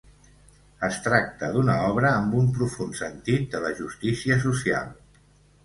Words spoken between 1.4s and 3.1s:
d'una obra amb un profund